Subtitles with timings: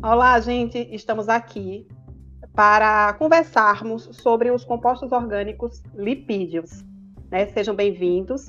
[0.00, 1.84] Olá, gente, estamos aqui
[2.54, 6.84] para conversarmos sobre os compostos orgânicos lipídios.
[7.28, 7.48] Né?
[7.48, 8.46] Sejam bem-vindos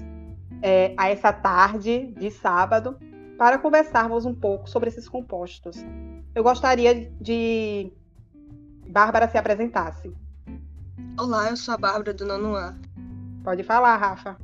[0.61, 2.99] é, a essa tarde de sábado
[3.35, 5.83] para conversarmos um pouco sobre esses compostos.
[6.35, 7.91] Eu gostaria de
[8.87, 10.13] Bárbara se apresentasse.
[11.19, 12.75] Olá, eu sou a Bárbara do Nono A.
[13.43, 14.37] Pode falar, Rafa.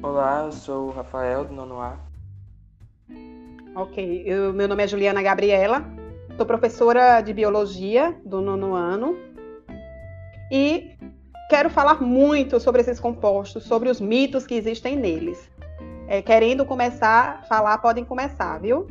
[0.00, 1.98] Olá, eu sou o Rafael do Nono A.
[3.74, 5.84] Ok, eu, meu nome é Juliana Gabriela,
[6.40, 9.14] sou professora de biologia do nono ano
[10.50, 10.96] e
[11.50, 15.50] quero falar muito sobre esses compostos, sobre os mitos que existem neles.
[16.08, 18.88] É, querendo começar a falar, podem começar, viu?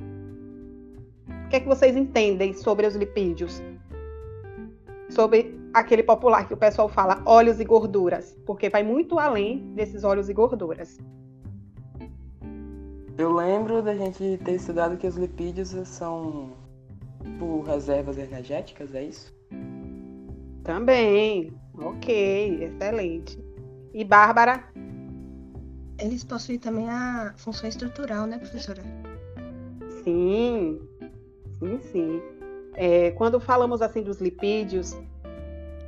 [1.45, 3.63] O que é que vocês entendem sobre os lipídios?
[5.09, 10.03] Sobre aquele popular que o pessoal fala óleos e gorduras, porque vai muito além desses
[10.03, 10.99] óleos e gorduras.
[13.17, 16.58] Eu lembro da gente ter estudado que os lipídios são
[17.39, 19.33] tipo reservas energéticas, é isso?
[20.63, 21.53] Também.
[21.73, 23.39] Ok, excelente.
[23.93, 24.65] E Bárbara?
[25.97, 28.83] Eles possuem também a função estrutural, né, professora?
[30.03, 30.81] Sim,
[31.59, 32.21] sim, sim.
[32.75, 34.97] É, quando falamos assim dos lipídios,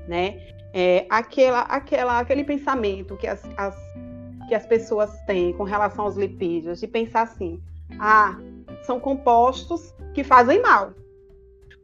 [0.08, 0.40] né,
[0.74, 3.76] é, aquela, aquela, aquele pensamento que as, as
[4.48, 7.62] que as pessoas têm com relação aos lipídios, de pensar assim:
[8.00, 8.38] ah,
[8.84, 10.94] são compostos que fazem mal.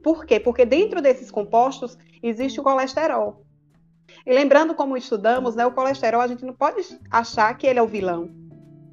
[0.07, 0.39] Por quê?
[0.39, 3.43] Porque dentro desses compostos existe o colesterol.
[4.25, 7.81] E lembrando como estudamos, né, o colesterol a gente não pode achar que ele é
[7.81, 8.29] o vilão.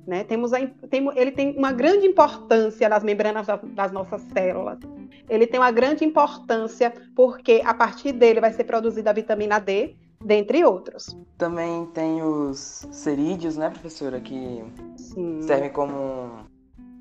[0.05, 0.25] Né?
[0.25, 0.59] Temos a,
[0.91, 4.81] tem, ele tem uma grande importância nas membranas das, das nossas células.
[5.29, 9.95] Ele tem uma grande importância porque a partir dele vai ser produzida a vitamina D,
[10.21, 11.17] dentre outros.
[11.39, 14.65] Também tem os cerídeos, né, professora, que
[14.97, 15.41] Sim.
[15.43, 16.45] servem como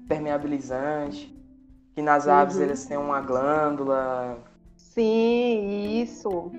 [0.07, 1.33] permeabilizante,
[1.93, 2.33] que nas uhum.
[2.33, 4.37] aves eles têm uma glândula.
[4.75, 6.51] Sim, isso.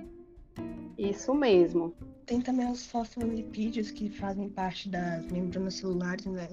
[0.96, 1.94] Isso mesmo.
[2.26, 6.48] Tem também os fosfolipídios que fazem parte das membranas celulares, né?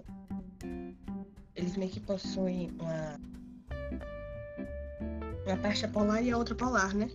[1.55, 3.19] Eles meio que possuem uma
[5.45, 7.09] uma parte polar e a outra polar, né?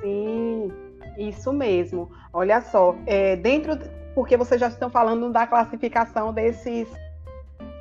[0.00, 0.70] Sim.
[1.18, 2.10] Isso mesmo.
[2.32, 3.78] Olha só, é, dentro,
[4.14, 6.88] porque vocês já estão falando da classificação desses,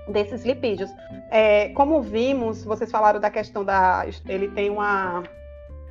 [0.07, 0.89] desses lipídios.
[1.29, 4.05] É, como vimos, vocês falaram da questão da.
[4.27, 5.23] Ele tem uma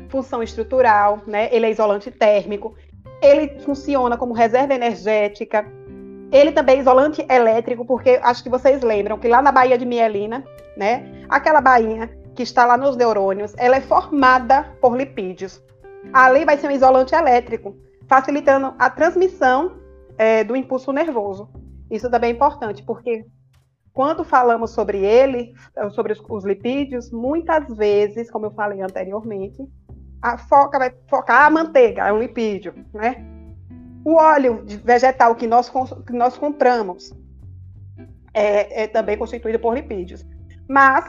[0.08, 1.48] função estrutural, né?
[1.52, 2.74] Ele é isolante térmico,
[3.22, 5.66] ele funciona como reserva energética.
[6.32, 9.84] Ele também é isolante elétrico, porque acho que vocês lembram que lá na Baía de
[9.84, 10.44] Mielina,
[10.76, 11.24] né?
[11.28, 15.62] Aquela bainha que está lá nos neurônios, ela é formada por lipídios.
[16.12, 17.76] Ali vai ser um isolante elétrico,
[18.08, 19.76] facilitando a transmissão
[20.16, 21.48] é, do impulso nervoso.
[21.90, 23.26] Isso também é importante, porque
[23.92, 25.54] quando falamos sobre ele,
[25.90, 29.58] sobre os, os lipídios, muitas vezes, como eu falei anteriormente,
[30.22, 33.24] a foca vai focar a manteiga, é um lipídio, né?
[34.04, 35.70] O óleo vegetal que nós,
[36.06, 37.12] que nós compramos
[38.32, 40.24] é, é também constituído por lipídios.
[40.68, 41.04] Mas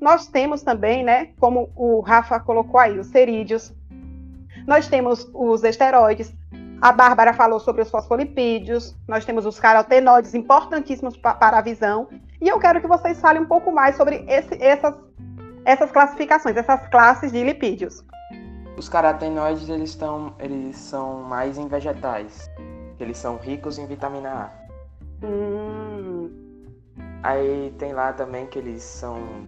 [0.00, 3.74] nós temos também, né, como o Rafa colocou aí, os cerídeos,
[4.66, 6.34] nós temos os esteroides,
[6.80, 12.08] a Bárbara falou sobre os fosfolipídios, nós temos os carotenoides, importantíssimos para a visão.
[12.40, 14.94] E eu quero que vocês falem um pouco mais sobre esse, essas,
[15.64, 18.02] essas classificações, essas classes de lipídios.
[18.76, 22.50] Os carotenoides eles, estão, eles são mais em vegetais,
[22.98, 25.26] eles são ricos em vitamina A.
[25.26, 26.30] Hum.
[27.22, 29.46] Aí tem lá também que eles são.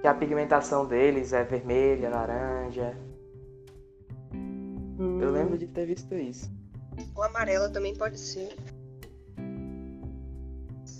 [0.00, 2.96] que a pigmentação deles é vermelha, laranja.
[4.32, 5.18] Hum.
[5.20, 6.50] Eu lembro de ter visto isso.
[7.14, 8.56] O amarelo também pode ser.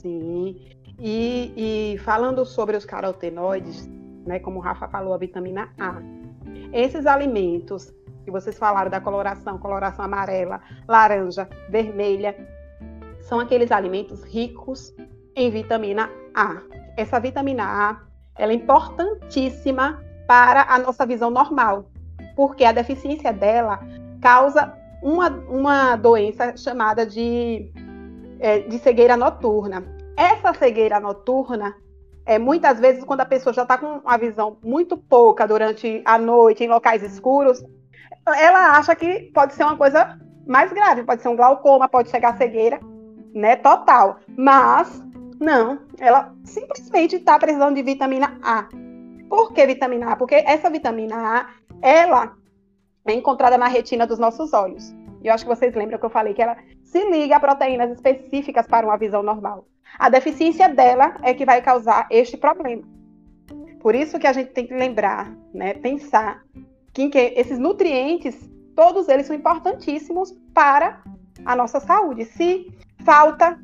[0.00, 0.56] Sim.
[0.98, 3.88] E, e falando sobre os carotenoides,
[4.26, 6.00] né, como o Rafa falou, a vitamina A.
[6.72, 7.92] Esses alimentos
[8.24, 12.36] que vocês falaram da coloração, coloração amarela, laranja, vermelha,
[13.20, 14.94] são aqueles alimentos ricos
[15.34, 16.62] em vitamina A.
[16.96, 18.00] Essa vitamina A,
[18.36, 21.90] ela é importantíssima para a nossa visão normal,
[22.36, 23.80] porque a deficiência dela
[24.20, 27.72] causa uma, uma doença chamada de,
[28.38, 29.84] é, de cegueira noturna.
[30.16, 31.74] Essa cegueira noturna
[32.26, 36.18] é muitas vezes quando a pessoa já está com a visão muito pouca durante a
[36.18, 37.64] noite em locais escuros,
[38.26, 42.30] ela acha que pode ser uma coisa mais grave, pode ser um glaucoma, pode chegar
[42.30, 42.80] a cegueira,
[43.34, 44.18] né, total.
[44.36, 45.02] Mas
[45.40, 48.68] não, ela simplesmente está precisando de vitamina A.
[49.28, 50.16] Por que vitamina A?
[50.16, 51.46] Porque essa vitamina A
[51.80, 52.34] ela
[53.06, 54.90] é encontrada na retina dos nossos olhos.
[55.22, 56.56] E eu acho que vocês lembram que eu falei que ela
[56.90, 59.66] se liga a proteínas específicas para uma visão normal.
[59.98, 62.82] A deficiência dela é que vai causar este problema.
[63.80, 66.42] Por isso que a gente tem que lembrar, né, pensar
[66.92, 68.36] que, que esses nutrientes,
[68.74, 71.02] todos eles são importantíssimos para
[71.44, 72.24] a nossa saúde.
[72.24, 72.66] Se
[73.04, 73.58] falta,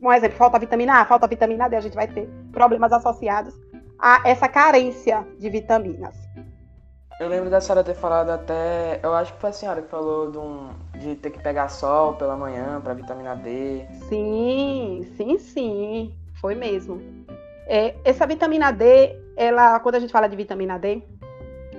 [0.00, 3.54] um exemplo, falta vitamina A, falta vitamina D, a gente vai ter problemas associados
[3.98, 6.27] a essa carência de vitaminas.
[7.20, 9.00] Eu lembro da senhora ter falado até.
[9.02, 10.68] Eu acho que foi a senhora que falou de, um,
[11.00, 13.84] de ter que pegar sol pela manhã para vitamina D.
[14.08, 16.14] Sim, sim, sim.
[16.40, 17.02] Foi mesmo.
[17.66, 21.02] É, essa vitamina D, ela, quando a gente fala de vitamina D,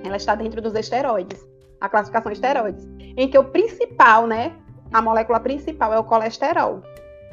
[0.04, 1.44] ela está dentro dos esteroides,
[1.80, 4.52] a classificação esteroides, em que o principal, né,
[4.92, 6.82] a molécula principal é o colesterol.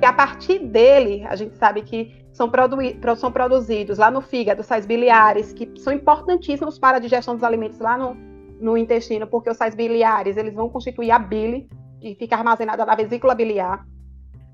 [0.01, 2.77] E a partir dele, a gente sabe que são, produ
[3.15, 7.79] são produzidos lá no fígado sais biliares, que são importantíssimos para a digestão dos alimentos
[7.79, 8.15] lá no,
[8.61, 11.67] no intestino, porque os sais biliares eles vão constituir a bile,
[11.99, 13.83] que fica armazenada na vesícula biliar.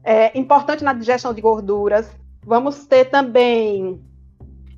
[0.01, 2.09] É importante na digestão de gorduras.
[2.45, 4.01] Vamos ter também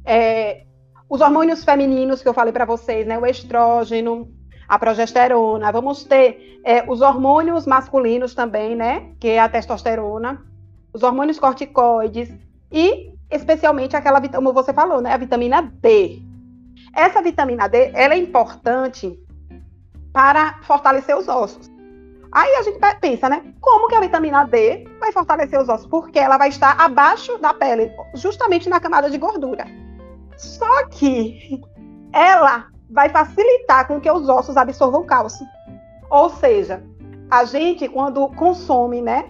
[0.04, 0.64] é,
[1.08, 3.20] os hormônios femininos que eu falei para vocês, né?
[3.20, 4.32] O estrógeno,
[4.68, 5.72] a progesterona.
[5.72, 9.12] Vamos ter é, os hormônios masculinos também, né?
[9.20, 10.44] Que é a testosterona,
[10.92, 12.34] os hormônios corticoides
[12.72, 15.14] e especialmente aquela, como você falou, né?
[15.14, 16.22] A vitamina D.
[16.94, 19.20] Essa vitamina D, ela é importante
[20.14, 21.70] para fortalecer os ossos.
[22.32, 23.54] Aí a gente pensa, né?
[23.62, 25.88] Como que a vitamina D vai fortalecer os ossos?
[25.88, 29.66] Porque ela vai estar abaixo da pele, justamente na camada de gordura.
[30.38, 31.62] Só que
[32.12, 35.46] ela vai facilitar com que os ossos absorvam cálcio.
[36.10, 36.84] Ou seja,
[37.30, 39.30] a gente quando consome, né,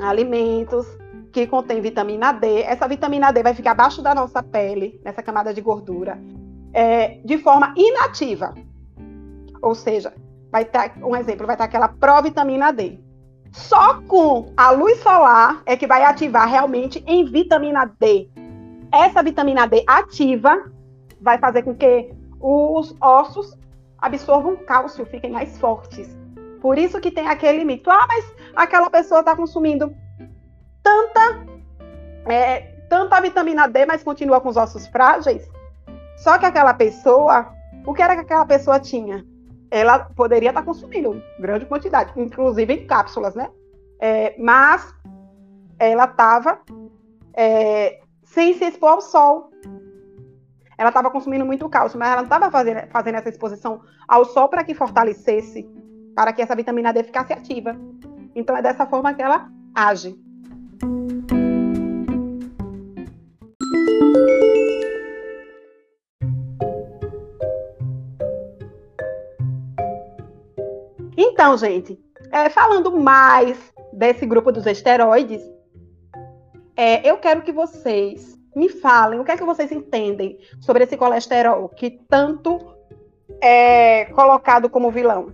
[0.00, 0.86] alimentos
[1.32, 5.52] que contém vitamina D, essa vitamina D vai ficar abaixo da nossa pele, nessa camada
[5.52, 6.18] de gordura,
[6.72, 8.54] é, de forma inativa.
[9.62, 10.14] Ou seja,
[10.50, 12.98] vai estar um exemplo, vai estar aquela provitamina D.
[13.52, 18.28] Só com a luz solar é que vai ativar realmente em vitamina D
[18.92, 20.70] essa vitamina D ativa
[21.20, 22.10] vai fazer com que
[22.40, 23.56] os ossos
[23.98, 26.16] absorvam cálcio, fiquem mais fortes.
[26.60, 27.90] Por isso que tem aquele mito.
[27.90, 29.94] Ah, mas aquela pessoa está consumindo
[30.88, 31.46] tanta,
[32.26, 35.46] é, tanta vitamina D, mas continua com os ossos frágeis.
[36.16, 37.52] Só que aquela pessoa,
[37.86, 39.24] o que era que aquela pessoa tinha?
[39.70, 43.50] Ela poderia estar tá consumindo grande quantidade, inclusive em cápsulas, né?
[44.00, 44.94] É, mas
[45.78, 46.60] ela estava
[47.34, 49.50] é, sem se expor ao sol.
[50.78, 54.48] Ela estava consumindo muito cálcio, mas ela não estava fazendo, fazendo essa exposição ao sol
[54.48, 55.68] para que fortalecesse,
[56.14, 57.76] para que essa vitamina D ficasse ativa.
[58.34, 60.16] Então é dessa forma que ela age.
[71.38, 71.96] Então, gente,
[72.32, 75.40] é, falando mais desse grupo dos esteroides,
[76.76, 80.96] é, eu quero que vocês me falem o que é que vocês entendem sobre esse
[80.96, 82.58] colesterol que tanto
[83.40, 85.32] é colocado como vilão.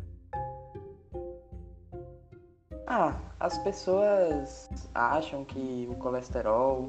[2.87, 6.87] Ah, as pessoas acham que o colesterol,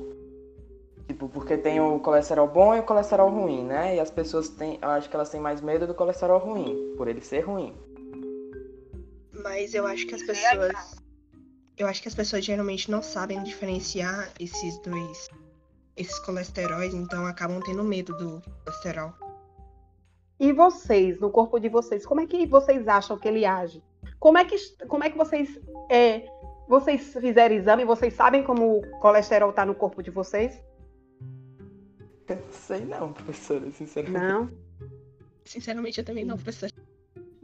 [1.08, 3.96] tipo, porque tem o colesterol bom e o colesterol ruim, né?
[3.96, 7.08] E as pessoas têm, eu acho que elas têm mais medo do colesterol ruim, por
[7.08, 7.74] ele ser ruim.
[9.45, 10.97] Mas eu acho que as pessoas
[11.77, 15.30] eu acho que as pessoas geralmente não sabem diferenciar esses dois,
[15.95, 19.14] esses colesteróis, então acabam tendo medo do colesterol.
[20.40, 23.83] E vocês, no corpo de vocês, como é que vocês acham que ele age?
[24.19, 24.56] Como é que,
[24.87, 25.59] como é que vocês,
[25.92, 26.25] é,
[26.68, 27.85] vocês fizeram exame?
[27.85, 30.59] Vocês sabem como o colesterol está no corpo de vocês?
[32.28, 34.25] Eu sei não, professora, sinceramente.
[34.25, 34.49] Não?
[35.44, 36.71] Sinceramente, eu também não, professora.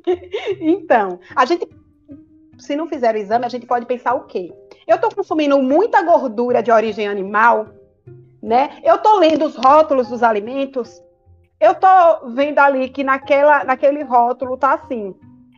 [0.60, 1.81] então, a gente
[2.62, 4.54] se não fizer o exame, a gente pode pensar o quê?
[4.88, 7.68] Eu estou consumindo muita gordura de origem animal,
[8.42, 8.80] né?
[8.84, 11.02] Eu estou lendo os rótulos dos alimentos,
[11.60, 15.16] eu estou vendo ali que naquela, naquele rótulo tá assim,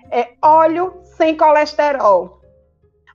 [0.09, 2.41] é óleo sem colesterol.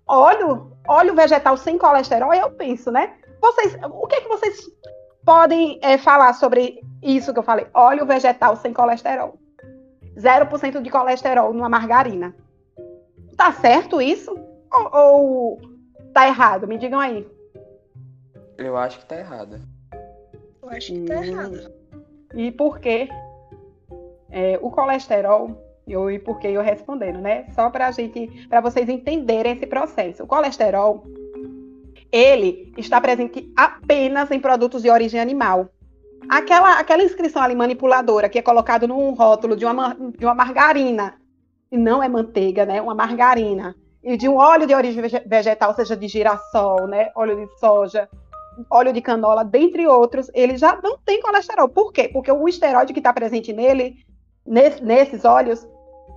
[0.06, 3.14] Óleo, óleo vegetal sem colesterol, eu penso, né?
[3.40, 4.60] Vocês, o que é que vocês
[5.24, 7.66] podem é, falar sobre isso que eu falei?
[7.74, 9.38] Óleo vegetal sem colesterol.
[10.16, 12.34] 0% de colesterol numa margarina.
[13.38, 14.36] Tá certo isso?
[14.70, 15.60] Ou, ou
[16.12, 16.66] tá errado?
[16.66, 17.24] Me digam aí.
[18.58, 19.60] Eu acho que tá errado.
[20.60, 21.24] Eu acho que tá hum.
[21.24, 21.72] errado.
[22.34, 23.08] E por quê?
[24.28, 27.46] É, o colesterol, eu, e por que eu respondendo, né?
[27.54, 30.24] Só pra gente, para vocês entenderem esse processo.
[30.24, 31.04] O colesterol,
[32.10, 35.70] ele está presente apenas em produtos de origem animal.
[36.28, 41.14] Aquela, aquela inscrição ali manipuladora que é colocado num rótulo de uma, de uma margarina
[41.70, 42.80] e não é manteiga, né?
[42.80, 43.74] Uma margarina.
[44.02, 47.10] E de um óleo de origem vegetal, seja de girassol, né?
[47.14, 48.08] Óleo de soja,
[48.70, 51.68] óleo de canola, dentre outros, ele já não tem colesterol.
[51.68, 52.08] Por quê?
[52.08, 53.96] Porque o esteroide que está presente nele,
[54.46, 55.66] nesse, nesses óleos,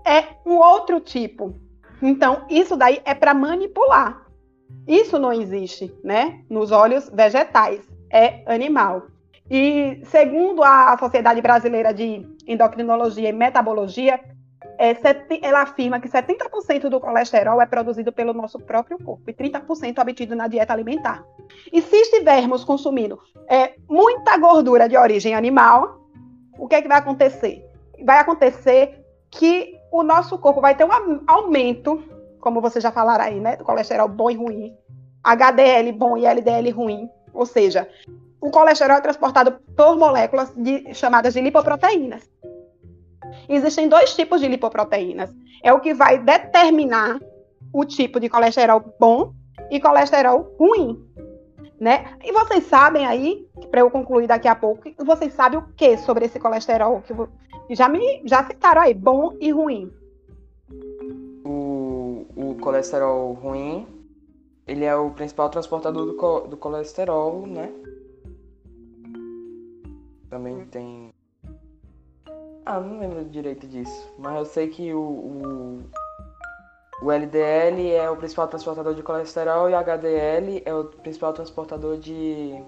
[0.05, 1.53] é um outro tipo.
[2.01, 4.25] Então, isso daí é para manipular.
[4.88, 6.41] Isso não existe, né?
[6.50, 9.08] Nos óleos vegetais, é animal.
[9.50, 14.20] E segundo a Sociedade Brasileira de Endocrinologia e Metabologia,
[14.77, 14.96] é,
[15.41, 20.36] ela afirma que 70% do colesterol é produzido pelo nosso próprio corpo e 30% obtido
[20.36, 21.24] na dieta alimentar.
[21.72, 26.01] E se estivermos consumindo é, muita gordura de origem animal,
[26.58, 27.65] o que é que vai acontecer?
[28.03, 32.03] Vai acontecer que o nosso corpo vai ter um aumento,
[32.39, 33.56] como você já falaram aí, né?
[33.56, 34.75] Do colesterol bom e ruim,
[35.24, 37.10] HDL bom e LDL ruim.
[37.34, 37.88] Ou seja,
[38.39, 42.30] o colesterol é transportado por moléculas de, chamadas de lipoproteínas.
[43.51, 45.29] Existem dois tipos de lipoproteínas.
[45.62, 47.20] É o que vai determinar
[47.74, 49.34] o tipo de colesterol bom
[49.70, 51.05] e colesterol ruim.
[51.77, 52.15] Né?
[52.24, 56.25] E vocês sabem aí, para eu concluir daqui a pouco, vocês sabem o que sobre
[56.25, 59.91] esse colesterol que já me já citaram aí, bom e ruim.
[61.43, 63.86] O, o colesterol ruim,
[64.65, 67.70] ele é o principal transportador do, do colesterol, né?
[70.29, 70.91] Também tem
[72.65, 74.13] ah, não lembro direito disso.
[74.18, 75.84] Mas eu sei que o, o,
[77.01, 81.98] o, LDL é o principal transportador de colesterol e o HDL é o principal transportador
[81.98, 82.62] de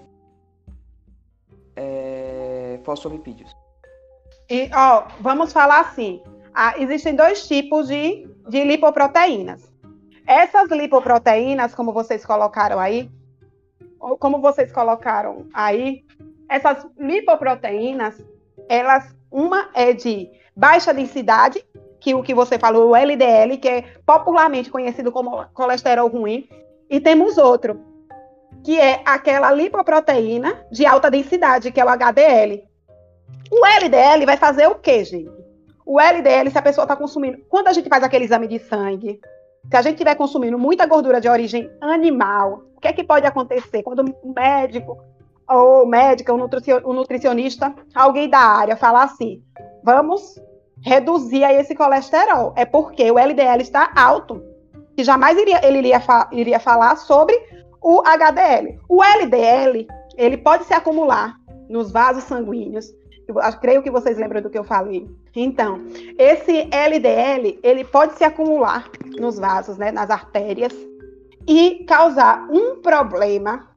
[1.76, 3.54] é, fosfolipídios.
[4.50, 6.22] E, ó, vamos falar assim:
[6.52, 9.72] ah, existem dois tipos de, de lipoproteínas.
[10.26, 13.10] Essas lipoproteínas, como vocês colocaram aí,
[14.18, 16.04] como vocês colocaram aí,
[16.48, 18.22] essas lipoproteínas,
[18.68, 21.64] elas uma é de baixa densidade,
[21.98, 26.48] que o que você falou, o LDL, que é popularmente conhecido como colesterol ruim,
[26.88, 27.80] e temos outro,
[28.62, 32.62] que é aquela lipoproteína de alta densidade, que é o HDL.
[33.50, 35.30] O LDL vai fazer o quê, gente?
[35.86, 37.38] O LDL, se a pessoa está consumindo.
[37.48, 39.20] Quando a gente faz aquele exame de sangue,
[39.70, 43.26] se a gente estiver consumindo muita gordura de origem animal, o que é que pode
[43.26, 43.82] acontecer?
[43.82, 44.98] Quando o médico
[45.48, 49.42] ou médica, o nutricionista, alguém da área falar assim:
[49.82, 50.40] vamos
[50.82, 52.52] reduzir aí esse colesterol.
[52.56, 54.42] É porque o LDL está alto.
[54.96, 57.34] Que jamais iria, ele iria, iria falar sobre
[57.82, 58.78] o HDL.
[58.88, 59.86] O LDL,
[60.16, 61.36] ele pode se acumular
[61.68, 62.92] nos vasos sanguíneos.
[63.26, 65.08] Eu creio que vocês lembram do que eu falei.
[65.34, 65.80] Então,
[66.18, 70.72] esse LDL, ele pode se acumular nos vasos, né, nas artérias,
[71.48, 73.68] e causar um problema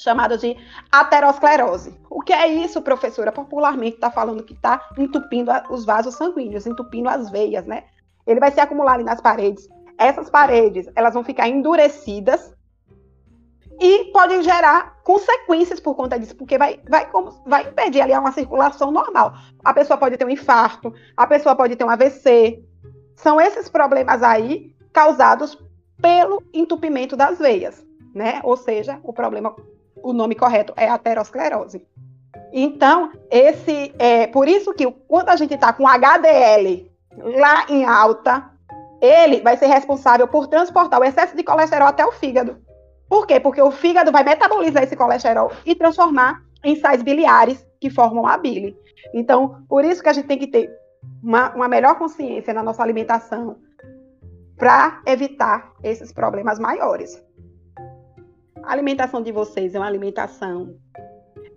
[0.00, 0.56] chamada de
[0.90, 1.94] aterosclerose.
[2.08, 3.30] O que é isso, professora?
[3.30, 7.84] Popularmente está falando que está entupindo os vasos sanguíneos, entupindo as veias, né?
[8.26, 9.68] Ele vai se acumular ali nas paredes.
[9.98, 12.54] Essas paredes, elas vão ficar endurecidas
[13.78, 17.08] e podem gerar consequências por conta disso, porque vai, vai,
[17.46, 19.34] vai impedir ali uma circulação normal.
[19.64, 22.62] A pessoa pode ter um infarto, a pessoa pode ter um AVC.
[23.16, 25.58] São esses problemas aí causados
[26.00, 28.40] pelo entupimento das veias, né?
[28.42, 29.54] Ou seja, o problema
[29.96, 31.86] o nome correto é aterosclerose.
[32.52, 38.50] Então, esse é por isso que quando a gente está com HDL lá em alta,
[39.00, 42.58] ele vai ser responsável por transportar o excesso de colesterol até o fígado.
[43.08, 43.40] Por quê?
[43.40, 48.36] Porque o fígado vai metabolizar esse colesterol e transformar em sais biliares que formam a
[48.36, 48.76] bile.
[49.14, 50.70] Então, por isso que a gente tem que ter
[51.22, 53.56] uma, uma melhor consciência na nossa alimentação
[54.56, 57.22] para evitar esses problemas maiores.
[58.62, 60.76] A alimentação de vocês é uma alimentação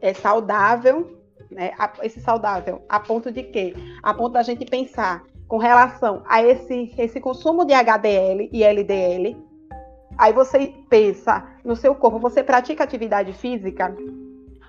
[0.02, 1.20] é, saudável,
[1.52, 1.72] né?
[2.02, 3.74] Esse saudável, a ponto de quê?
[4.02, 9.38] A ponto da gente pensar com relação a esse, esse consumo de HDL e LDL.
[10.18, 13.96] Aí você pensa no seu corpo, você pratica atividade física,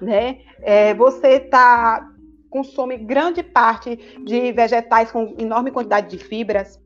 [0.00, 0.38] né?
[0.60, 2.10] É, você tá
[2.50, 6.80] consome grande parte de vegetais com enorme quantidade de fibras,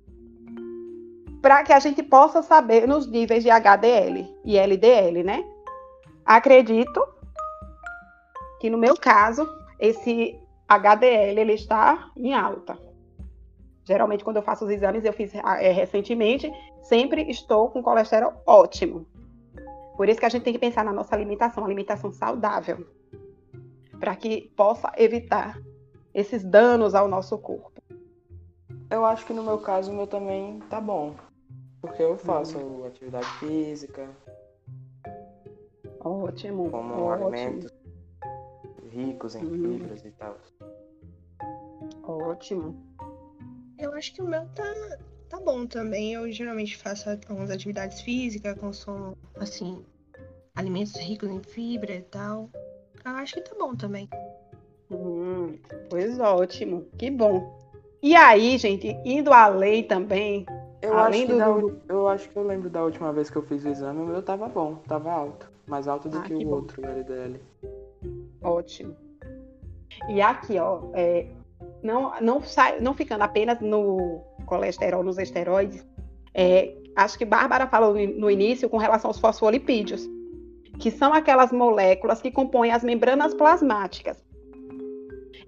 [1.41, 5.45] para que a gente possa saber nos níveis de HDL e LDL, né?
[6.25, 7.07] Acredito
[8.61, 12.79] que no meu caso, esse HDL ele está em alta.
[13.85, 16.53] Geralmente, quando eu faço os exames, eu fiz é, recentemente,
[16.83, 19.07] sempre estou com colesterol ótimo.
[19.97, 22.87] Por isso que a gente tem que pensar na nossa alimentação, alimentação saudável,
[23.99, 25.59] para que possa evitar
[26.13, 27.81] esses danos ao nosso corpo.
[28.91, 31.15] Eu acho que no meu caso, o meu também tá bom.
[31.81, 32.85] Porque eu faço hum.
[32.85, 34.09] atividade física.
[36.01, 36.71] Ótimo.
[36.71, 37.27] Como ótimo.
[37.29, 37.73] alimentos
[38.91, 39.79] ricos em hum.
[39.79, 40.37] fibras e tal.
[42.03, 42.77] Ótimo.
[43.79, 46.15] Eu acho que o meu tá, tá bom também.
[46.15, 49.85] Eu geralmente faço algumas atividades físicas, consumo, assim,
[50.57, 52.51] alimentos ricos em fibra e tal.
[53.05, 54.09] Eu acho que tá bom também.
[54.91, 55.59] Hum,
[55.89, 57.57] pois ótimo, que bom.
[58.03, 60.47] E aí, gente, indo além também,
[60.81, 63.37] Eu Além acho, que do- da eu acho que eu lembro da última vez que
[63.37, 65.51] eu fiz o exame, o meu tava bom, tava alto.
[65.67, 66.55] Mais alto do Ah, que, que o bom.
[66.57, 67.41] outro, o LDL.
[68.43, 68.97] Ótimo.
[70.09, 71.27] E aqui, ó, é,
[71.83, 75.85] não, não, sai, não ficando apenas no colesterol, nos esteroides,
[76.33, 80.09] é, acho que Bárbara falou no no início com relação aos fosfolipídios,
[80.79, 84.25] que são aquelas moléculas que compõem as membranas plasmáticas.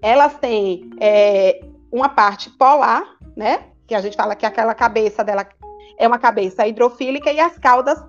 [0.03, 3.70] Elas têm é, uma parte polar, né?
[3.91, 5.45] Que a gente fala que aquela cabeça dela
[5.99, 8.01] é uma cabeça hidrofílica e as caudas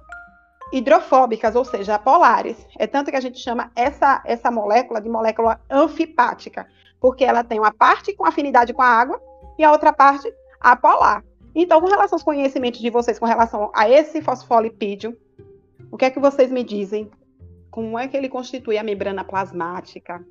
[0.72, 2.56] hidrofóbicas, ou seja, polares.
[2.78, 6.68] É tanto que a gente chama essa, essa molécula de molécula anfipática,
[7.00, 9.20] porque ela tem uma parte com afinidade com a água
[9.58, 11.24] e a outra parte apolar.
[11.56, 15.18] Então, com relação aos conhecimentos de vocês com relação a esse fosfolipídio,
[15.92, 17.10] o que é que vocês me dizem?
[17.72, 20.24] Como é que ele constitui a membrana plasmática?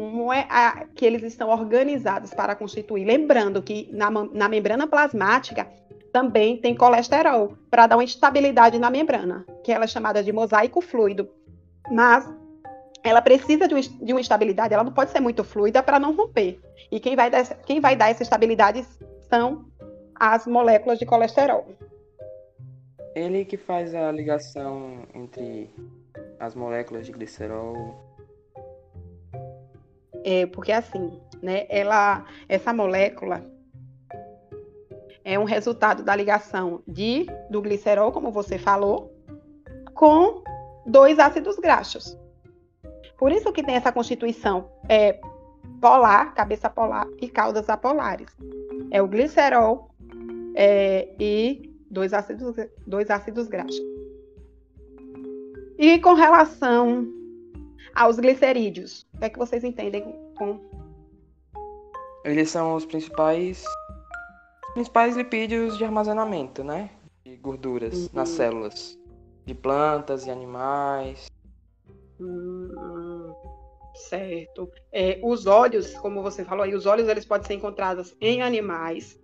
[0.00, 3.04] Como é a- que eles estão organizados para constituir?
[3.04, 5.68] Lembrando que na, na membrana plasmática
[6.10, 10.80] também tem colesterol, para dar uma estabilidade na membrana, que ela é chamada de mosaico
[10.80, 11.28] fluido.
[11.90, 12.26] Mas
[13.04, 16.16] ela precisa de, um de uma estabilidade, ela não pode ser muito fluida para não
[16.16, 16.58] romper.
[16.90, 18.82] E quem vai, dar, quem vai dar essa estabilidade
[19.28, 19.66] são
[20.14, 21.66] as moléculas de colesterol.
[23.14, 25.68] Ele que faz a ligação entre
[26.38, 28.09] as moléculas de glicerol.
[30.24, 33.44] É, porque assim, né, ela, essa molécula
[35.24, 39.14] é um resultado da ligação de, do glicerol, como você falou,
[39.94, 40.42] com
[40.86, 42.16] dois ácidos graxos.
[43.18, 45.20] Por isso que tem essa constituição é,
[45.80, 48.34] polar, cabeça polar e caudas apolares.
[48.90, 49.90] É o glicerol
[50.54, 53.80] é, e dois ácidos, dois ácidos graxos.
[55.78, 57.19] E com relação
[57.94, 60.02] aos glicerídeos, o que é que vocês entendem
[60.36, 60.58] com
[62.24, 63.64] Eles são os principais
[64.74, 66.90] principais lipídios de armazenamento, né?
[67.24, 68.36] De gorduras nas Uhum.
[68.36, 68.98] células
[69.44, 71.26] de plantas e animais.
[72.20, 73.32] Hum,
[73.94, 74.70] certo.
[74.92, 79.18] É, os óleos, como você falou aí, os óleos eles podem ser encontrados em animais,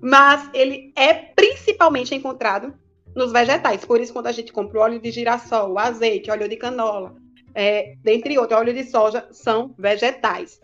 [0.00, 2.72] mas ele é principalmente encontrado
[3.16, 3.84] nos vegetais.
[3.84, 7.16] Por isso, quando a gente compra o óleo de girassol, o azeite, óleo de canola,
[7.54, 10.60] é, dentre outros, óleo de soja, são vegetais.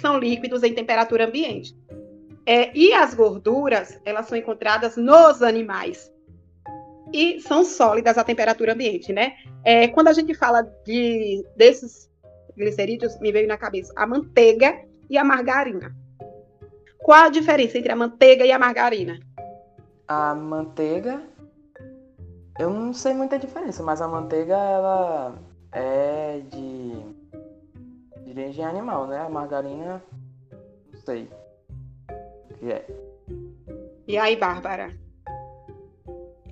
[0.00, 1.76] São líquidos em temperatura ambiente.
[2.46, 6.12] É, e as gorduras, elas são encontradas nos animais.
[7.12, 9.34] E são sólidas à temperatura ambiente, né?
[9.64, 12.08] É, quando a gente fala de, desses
[12.56, 15.94] glicerídeos, me veio na cabeça a manteiga e a margarina.
[16.98, 19.18] Qual a diferença entre a manteiga e a margarina?
[20.06, 21.22] A manteiga,
[22.58, 25.38] eu não sei muita diferença, mas a manteiga ela
[25.72, 26.92] é de,
[28.24, 29.18] de origem animal, né?
[29.18, 30.02] A margarina,
[30.92, 31.28] não sei
[32.50, 32.86] o que é.
[34.06, 34.90] E aí, Bárbara?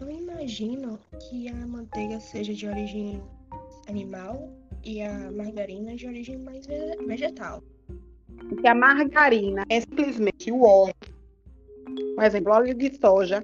[0.00, 3.22] Eu imagino que a manteiga seja de origem
[3.88, 4.50] animal
[4.85, 7.62] e a margarina de origem mais ve- vegetal.
[8.48, 10.94] Porque a margarina é simplesmente o óleo.
[12.14, 13.42] Por exemplo, óleo de soja.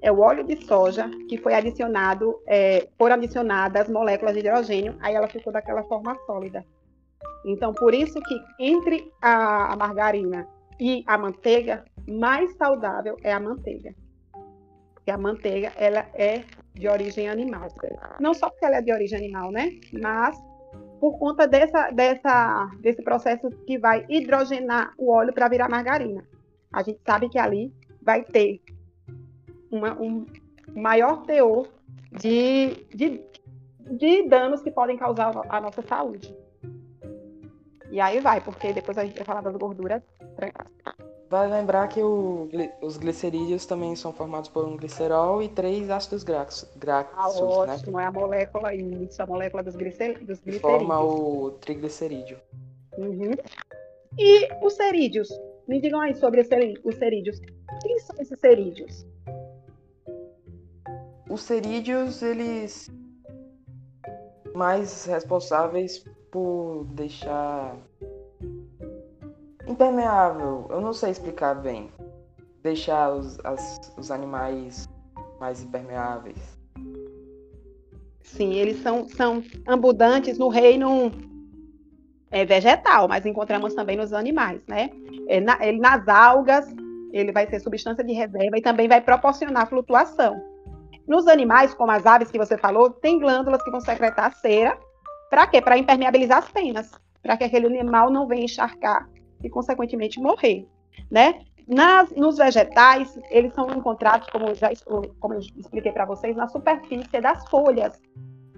[0.00, 5.14] É o óleo de soja que foi adicionado, é, foram adicionadas moléculas de hidrogênio, aí
[5.14, 6.64] ela ficou daquela forma sólida.
[7.44, 10.46] Então, por isso que entre a, a margarina
[10.78, 13.94] e a manteiga, mais saudável é a manteiga.
[14.94, 17.68] Porque a manteiga, ela é de origem animal.
[18.20, 19.70] Não só porque ela é de origem animal, né?
[19.92, 20.38] Mas
[21.00, 26.24] por conta dessa, dessa, desse processo que vai hidrogenar o óleo para virar margarina.
[26.72, 28.60] A gente sabe que ali vai ter
[29.70, 30.26] uma- um
[30.74, 31.68] maior teor
[32.12, 33.20] de, de,
[33.90, 36.34] de danos que podem causar à nossa saúde.
[37.90, 40.02] E aí vai, porque depois a gente vai falar das gorduras
[40.36, 40.66] brancas.
[41.30, 42.48] Vale lembrar que o
[42.80, 47.74] os glicerídeos também são formados por um glicerol e três ácidos graxos, Ah, graxos né?
[47.74, 51.20] ótimo, é a molécula, isso, a molécula dos, glicer, dos Que forma glicerídeos.
[51.20, 52.38] o triglicerídeo.
[52.96, 53.32] Uhum.
[54.18, 55.28] E os cerídeos?
[55.66, 57.38] Me digam aí sobre os cerídeos.
[57.82, 59.06] Quem são esses cerídeos?
[61.28, 62.90] Os cerídeos, eles
[64.54, 67.76] mais responsáveis por deixar
[69.66, 70.66] impermeável.
[70.70, 71.90] Eu não sei explicar bem.
[72.62, 74.88] Deixar os, as- os animais
[75.38, 76.58] mais impermeáveis.
[78.22, 81.10] Sim, eles são, são abundantes no reino
[82.30, 84.90] é, vegetal, mas encontramos também nos animais, né?
[85.28, 86.66] É, na- ele nas algas,
[87.12, 90.36] ele vai ser substância de reserva e também vai proporcionar flutuação.
[91.08, 94.78] Nos animais, como as aves que você falou, tem glândulas que vão secretar cera.
[95.30, 95.60] Para quê?
[95.62, 96.90] Para impermeabilizar as penas,
[97.22, 99.08] para que aquele animal não venha encharcar
[99.42, 100.68] e, consequentemente, morrer.
[101.10, 101.40] Né?
[101.66, 104.70] Nas, nos vegetais, eles são encontrados, como, já,
[105.18, 107.98] como eu expliquei para vocês, na superfície das folhas.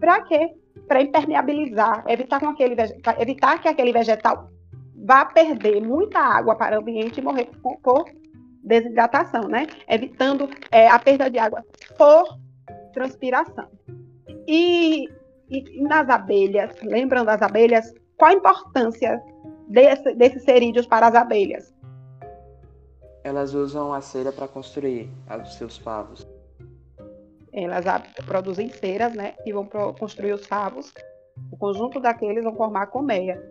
[0.00, 0.52] Para quê?
[0.88, 2.74] Para impermeabilizar, evitar, com aquele,
[3.18, 4.48] evitar que aquele vegetal
[5.04, 8.04] vá perder muita água para o ambiente e morrer por, por
[8.62, 9.66] desidratação, né?
[9.88, 11.64] Evitando é, a perda de água
[11.96, 12.38] por
[12.92, 13.68] transpiração.
[14.46, 15.08] E,
[15.48, 17.92] e, nas abelhas, lembram das abelhas?
[18.16, 19.22] Qual a importância
[19.68, 21.74] desse, desses cerídeos para as abelhas?
[23.22, 25.10] Elas usam a cera para construir
[25.42, 26.26] os seus favos.
[27.52, 27.84] Elas
[28.26, 29.34] produzem ceras, né?
[29.44, 30.92] E vão construir os favos.
[31.50, 33.42] O conjunto daqueles vão formar a colmeia.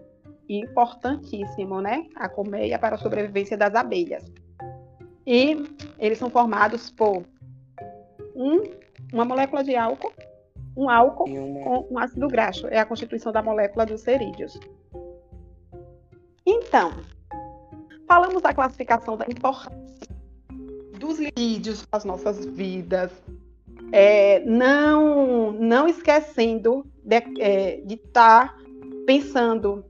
[0.48, 2.08] Importantíssimo, né?
[2.16, 4.26] A colmeia para a sobrevivência das abelhas.
[5.26, 5.64] E
[6.00, 7.24] eles são formados por
[8.36, 8.64] um,
[9.12, 10.14] uma molécula de álcool,
[10.76, 11.64] um álcool uma...
[11.64, 12.68] com um ácido graxo.
[12.68, 14.60] É a constituição da molécula dos cerídeos.
[16.46, 16.94] Então,
[18.08, 19.80] falamos da classificação da importância
[21.00, 23.12] dos lipídios para as nossas vidas,
[23.92, 28.58] é, não, não esquecendo de é, estar tá
[29.08, 29.84] pensando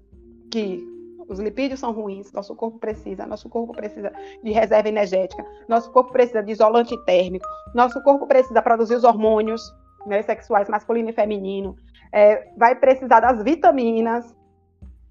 [0.51, 0.87] que
[1.29, 4.11] os lipídios são ruins, nosso corpo precisa, nosso corpo precisa
[4.43, 9.61] de reserva energética, nosso corpo precisa de isolante térmico, nosso corpo precisa produzir os hormônios
[10.07, 11.75] né, sexuais masculino e feminino,
[12.11, 14.35] é, vai precisar das vitaminas,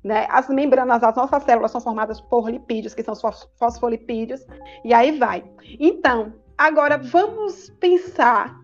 [0.03, 0.27] né?
[0.31, 4.45] As membranas das nossas células são formadas por lipídios, que são os fosfolipídios,
[4.85, 5.45] e aí vai.
[5.79, 8.59] Então, agora vamos pensar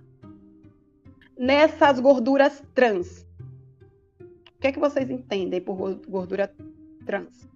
[1.36, 3.26] nessas gorduras trans.
[4.20, 5.76] O que é que vocês entendem por
[6.08, 6.52] gordura
[7.04, 7.48] trans?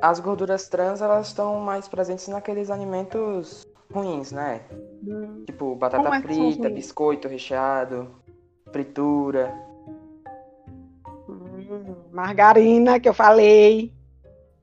[0.00, 4.62] As gorduras trans, elas estão mais presentes naqueles alimentos ruins, né?
[5.06, 5.44] Hum.
[5.46, 8.08] Tipo batata é frita, biscoito recheado,
[8.72, 9.52] fritura
[12.12, 13.92] margarina que eu falei,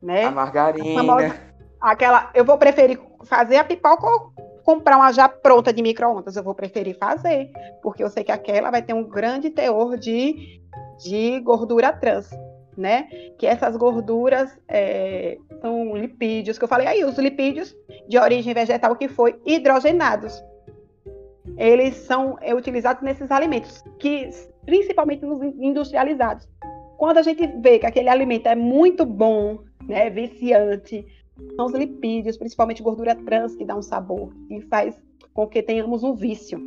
[0.02, 0.26] né?
[0.26, 1.02] A margarina.
[1.02, 1.36] Famosa,
[1.80, 4.32] aquela, eu vou preferir fazer a pipoca ou
[4.64, 6.36] comprar uma já pronta de micro-ondas.
[6.36, 7.52] Eu vou preferir fazer,
[7.82, 10.62] porque eu sei que aquela vai ter um grande teor de,
[11.00, 12.30] de gordura trans,
[12.78, 13.04] né?
[13.38, 17.76] Que essas gorduras é, são lipídios, que eu falei aí, os lipídios
[18.08, 20.42] de origem vegetal que foi hidrogenados.
[21.58, 24.30] Eles são é, utilizados nesses alimentos, que
[24.66, 26.48] principalmente nos industrializados.
[26.98, 31.06] Quando a gente vê que aquele alimento é muito bom, né, viciante,
[31.56, 35.00] são os lipídios, principalmente gordura trans, que dá um sabor e faz
[35.34, 36.64] com que tenhamos um vício.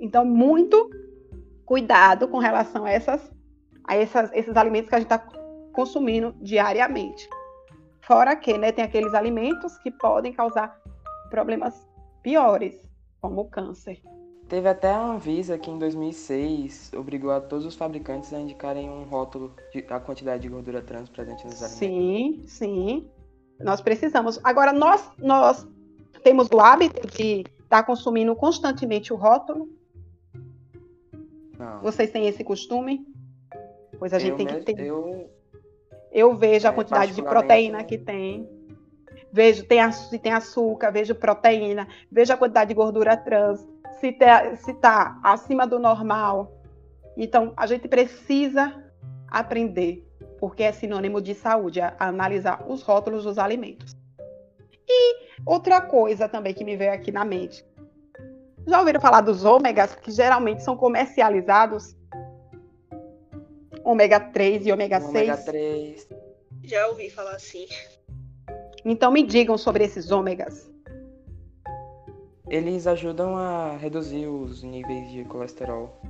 [0.00, 0.90] Então, muito
[1.64, 3.30] cuidado com relação a, essas,
[3.86, 5.18] a essas, esses alimentos que a gente está
[5.72, 7.28] consumindo diariamente.
[8.00, 10.80] Fora que né, tem aqueles alimentos que podem causar
[11.28, 11.86] problemas
[12.22, 12.74] piores,
[13.20, 14.00] como o câncer.
[14.48, 19.02] Teve até a Anvisa que em 2006 obrigou a todos os fabricantes a indicarem um
[19.02, 21.78] rótulo de a quantidade de gordura trans presente nos alimentos.
[21.78, 23.10] Sim, sim.
[23.58, 24.38] Nós precisamos.
[24.44, 25.66] Agora, nós, nós
[26.22, 29.68] temos o hábito de estar consumindo constantemente o rótulo?
[31.58, 31.80] Não.
[31.80, 33.04] Vocês têm esse costume?
[33.98, 34.86] Pois a gente eu tem que ter.
[34.86, 35.30] Eu,
[36.12, 38.48] eu vejo é, a quantidade de proteína que tem.
[39.32, 43.66] Vejo tem, se tem açúcar, vejo proteína, vejo a quantidade de gordura trans
[44.00, 44.08] se
[44.68, 46.52] está acima do normal.
[47.16, 48.84] Então, a gente precisa
[49.28, 50.06] aprender,
[50.38, 53.96] porque é sinônimo de saúde, a, a analisar os rótulos dos alimentos.
[54.88, 57.64] E outra coisa também que me veio aqui na mente.
[58.66, 61.95] Já ouviram falar dos ômegas, que geralmente são comercializados?
[63.86, 65.10] Ômega 3 e ômega 6?
[65.10, 66.08] Ômega 3.
[66.64, 67.66] Já ouvi falar assim.
[68.84, 70.70] Então me digam sobre esses ômegas
[72.48, 76.00] eles ajudam a reduzir os níveis de colesterol.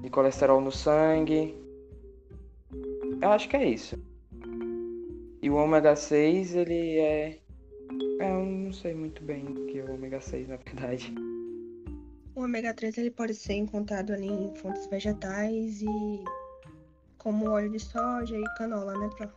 [0.00, 1.56] De colesterol no sangue.
[3.20, 3.98] Eu acho que é isso.
[5.42, 7.38] E o ômega 6, ele é.
[8.20, 11.12] é eu não sei muito bem o que é o ômega 6, na verdade.
[12.36, 16.24] O ômega 3 ele pode ser encontrado ali em fontes vegetais e
[17.28, 19.28] como óleo de soja e canola, né, Pro?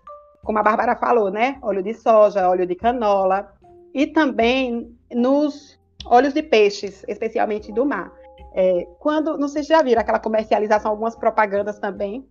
[0.45, 1.59] Como a Bárbara falou, né?
[1.61, 3.53] Óleo de soja, óleo de canola.
[3.93, 8.09] E também nos óleos de peixes, especialmente do mar.
[8.53, 12.25] É, quando, não sei se já viram aquela comercialização, algumas propagandas também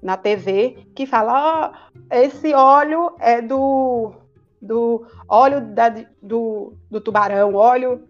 [0.00, 4.12] na TV, que fala, oh, esse óleo é do,
[4.62, 5.88] do óleo da,
[6.22, 8.08] do, do tubarão, óleo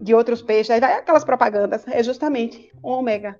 [0.00, 3.38] de outros peixes, aí vai aquelas propagandas, é justamente ômega,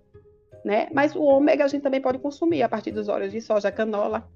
[0.64, 0.88] né?
[0.92, 4.27] Mas o ômega a gente também pode consumir a partir dos óleos de soja, canola.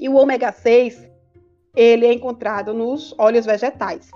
[0.00, 1.10] E o ômega 6,
[1.76, 4.10] ele é encontrado nos óleos vegetais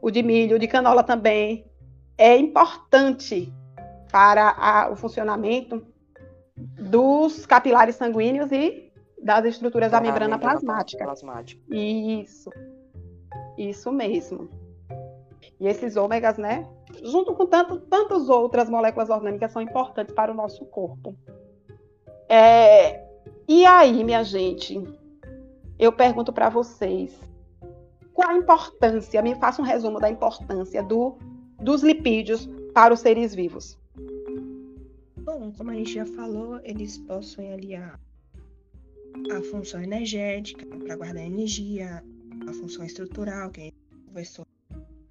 [0.00, 1.66] o de milho, o de canola também.
[2.16, 3.52] é importante
[4.12, 5.86] para a, o funcionamento
[6.56, 11.04] dos capilares sanguíneos e das estruturas da, da membrana, membrana plasmática.
[11.04, 11.62] plasmática.
[11.74, 12.50] Isso.
[13.56, 14.50] Isso mesmo.
[15.58, 16.66] E esses ômegas, né,
[17.04, 21.14] junto com tanto, tantas outras moléculas orgânicas, são importantes para o nosso corpo.
[22.28, 23.04] É,
[23.48, 24.80] e aí, minha gente,
[25.78, 27.18] eu pergunto para vocês,
[28.12, 31.16] qual a importância, me faça um resumo da importância do,
[31.58, 33.78] dos lipídios para os seres vivos.
[35.18, 37.98] Bom, como a gente já falou, eles possuem ali a,
[39.36, 42.04] a função energética para guardar energia,
[42.48, 44.46] a função estrutural, que a gente conversou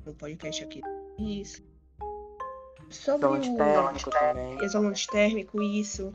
[0.06, 0.82] no podcast aqui.
[1.18, 1.69] Isso.
[2.90, 4.66] Sobre isolante o térmico também.
[4.66, 6.12] Isolante térmico, isso.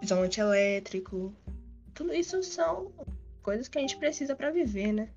[0.00, 1.32] Isolante elétrico.
[1.94, 2.92] Tudo isso são
[3.42, 5.08] coisas que a gente precisa para viver, né?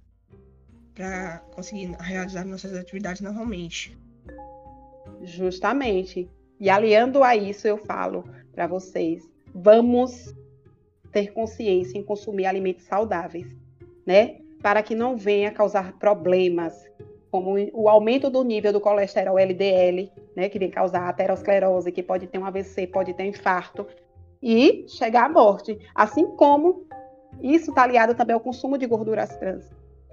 [0.94, 3.98] Para conseguir realizar nossas atividades normalmente.
[5.24, 6.30] Justamente.
[6.60, 8.24] E aliando a isso, eu falo
[8.54, 10.34] para vocês: vamos
[11.12, 13.56] ter consciência em consumir alimentos saudáveis,
[14.06, 14.40] né?
[14.62, 16.74] Para que não venha causar problemas,
[17.38, 20.50] como o aumento do nível do colesterol LDL, né?
[20.50, 23.86] Que vem causar aterosclerose, que pode ter um AVC, pode ter infarto
[24.42, 25.78] e chegar à morte.
[25.94, 26.88] Assim como
[27.42, 29.70] isso está aliado também ao consumo de gorduras trans.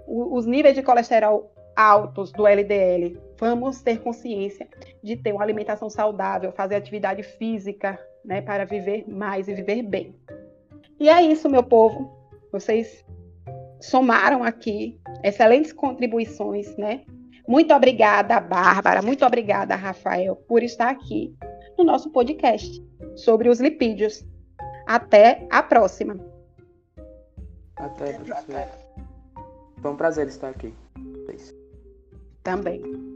[0.06, 4.68] O, os níveis de colesterol altos do LDL, vamos ter consciência
[5.02, 10.14] de ter uma alimentação saudável, fazer atividade física, né, para viver mais e viver bem.
[11.00, 12.12] E é isso, meu povo.
[12.52, 13.04] Vocês
[13.80, 17.04] somaram aqui excelentes contribuições, né?
[17.46, 21.34] Muito obrigada, Bárbara, muito obrigada, Rafael, por estar aqui
[21.76, 22.82] no nosso podcast
[23.16, 24.24] sobre os lipídios.
[24.86, 26.18] Até a próxima.
[27.76, 28.68] Até, professor.
[29.80, 30.72] Foi um prazer estar aqui.
[32.42, 33.13] Também.